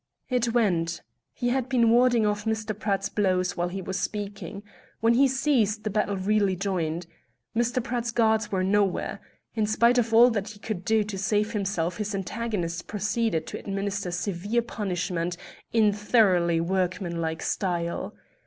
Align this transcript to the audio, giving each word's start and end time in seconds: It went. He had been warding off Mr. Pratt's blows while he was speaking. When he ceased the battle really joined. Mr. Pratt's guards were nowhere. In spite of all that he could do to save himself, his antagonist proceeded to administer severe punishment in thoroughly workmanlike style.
It 0.31 0.51
went. 0.51 1.03
He 1.31 1.49
had 1.49 1.69
been 1.69 1.91
warding 1.91 2.25
off 2.25 2.45
Mr. 2.45 2.73
Pratt's 2.75 3.07
blows 3.07 3.55
while 3.55 3.67
he 3.67 3.83
was 3.83 3.99
speaking. 3.99 4.63
When 4.99 5.13
he 5.13 5.27
ceased 5.27 5.83
the 5.83 5.91
battle 5.91 6.17
really 6.17 6.55
joined. 6.55 7.05
Mr. 7.55 7.83
Pratt's 7.83 8.09
guards 8.09 8.51
were 8.51 8.63
nowhere. 8.63 9.19
In 9.53 9.67
spite 9.67 9.99
of 9.99 10.11
all 10.11 10.31
that 10.31 10.49
he 10.49 10.57
could 10.59 10.83
do 10.85 11.03
to 11.03 11.19
save 11.19 11.53
himself, 11.53 11.97
his 11.97 12.15
antagonist 12.15 12.87
proceeded 12.87 13.45
to 13.45 13.59
administer 13.59 14.09
severe 14.09 14.63
punishment 14.63 15.37
in 15.71 15.93
thoroughly 15.93 16.59
workmanlike 16.59 17.43
style. 17.43 18.15